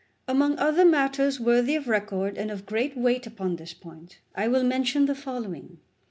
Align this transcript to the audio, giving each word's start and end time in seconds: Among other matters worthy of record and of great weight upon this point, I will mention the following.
Among 0.27 0.57
other 0.57 0.83
matters 0.83 1.39
worthy 1.39 1.75
of 1.75 1.87
record 1.87 2.35
and 2.35 2.49
of 2.49 2.65
great 2.65 2.97
weight 2.97 3.27
upon 3.27 3.57
this 3.57 3.75
point, 3.75 4.17
I 4.33 4.47
will 4.47 4.63
mention 4.63 5.05
the 5.05 5.13
following. 5.13 5.77